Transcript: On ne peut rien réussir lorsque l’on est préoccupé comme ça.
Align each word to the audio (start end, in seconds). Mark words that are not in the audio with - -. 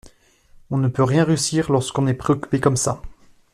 On 0.71 0.79
ne 0.79 0.87
peut 0.87 1.03
rien 1.03 1.23
réussir 1.23 1.71
lorsque 1.71 1.95
l’on 1.95 2.07
est 2.07 2.15
préoccupé 2.15 2.59
comme 2.59 2.75
ça. 2.75 3.03